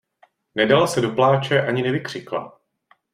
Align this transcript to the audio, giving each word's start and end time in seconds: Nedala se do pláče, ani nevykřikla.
Nedala 0.55 0.87
se 0.87 1.01
do 1.01 1.11
pláče, 1.11 1.61
ani 1.61 1.81
nevykřikla. 1.83 2.59